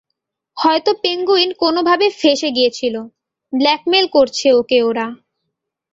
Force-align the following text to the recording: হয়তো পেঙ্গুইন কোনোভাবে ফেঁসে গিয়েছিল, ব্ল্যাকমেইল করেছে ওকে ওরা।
হয়তো 0.57 0.91
পেঙ্গুইন 1.03 1.49
কোনোভাবে 1.59 2.07
ফেঁসে 2.19 2.49
গিয়েছিল, 2.57 2.95
ব্ল্যাকমেইল 3.53 4.05
করেছে 4.15 4.47
ওকে 4.59 4.77
ওরা। 4.83 5.07